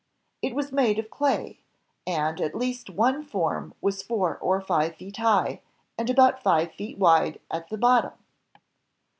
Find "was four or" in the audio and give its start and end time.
3.81-4.59